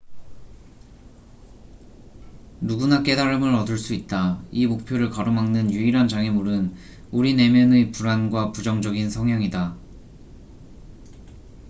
[2.59, 6.73] 누구나 깨달음을 얻을 수 있다 이 목표를 가로막는 유일한 장애물은
[7.11, 9.77] 우리 내면의 불안과 부정적인 성향이다